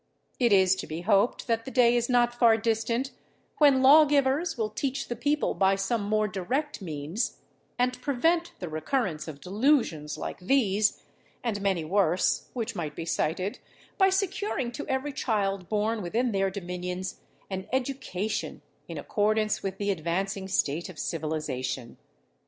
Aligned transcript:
It 0.39 0.51
is 0.51 0.73
to 0.77 0.87
be 0.87 1.01
hoped 1.01 1.45
that 1.45 1.63
the 1.63 1.69
day 1.69 1.95
is 1.95 2.09
not 2.09 2.33
far 2.33 2.57
distant 2.57 3.11
when 3.59 3.83
lawgivers 3.83 4.57
will 4.57 4.71
teach 4.71 5.09
the 5.09 5.15
people 5.15 5.53
by 5.53 5.75
some 5.75 6.01
more 6.01 6.27
direct 6.27 6.81
means, 6.81 7.37
and 7.77 8.01
prevent 8.01 8.53
the 8.57 8.67
recurrence 8.67 9.27
of 9.27 9.39
delusions 9.41 10.17
like 10.17 10.39
these, 10.39 11.03
and 11.43 11.61
many 11.61 11.85
worse, 11.85 12.49
which 12.53 12.75
might 12.75 12.95
be 12.95 13.05
cited, 13.05 13.59
by 13.99 14.09
securing 14.09 14.71
to 14.71 14.87
every 14.87 15.13
child 15.13 15.69
born 15.69 16.01
within 16.01 16.31
their 16.31 16.49
dominions 16.49 17.19
an 17.51 17.67
education 17.71 18.63
in 18.87 18.97
accordance 18.97 19.61
with 19.61 19.77
the 19.77 19.91
advancing 19.91 20.47
state 20.47 20.89
of 20.89 20.97
civilisation. 20.97 21.99